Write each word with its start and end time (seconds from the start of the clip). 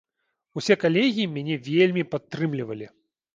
Усе 0.61 0.77
калегі 0.83 1.27
мяне 1.35 1.59
вельмі 1.67 2.05
падтрымлівалі. 2.15 2.91